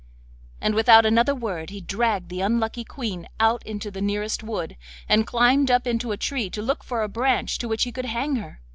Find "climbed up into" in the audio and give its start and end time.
5.27-6.11